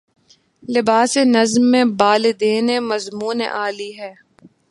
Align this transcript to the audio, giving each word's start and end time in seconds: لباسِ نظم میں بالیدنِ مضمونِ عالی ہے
لباسِ 0.63 1.13
نظم 1.35 1.63
میں 1.71 1.83
بالیدنِ 1.99 2.67
مضمونِ 2.89 3.39
عالی 3.57 3.91
ہے 3.99 4.13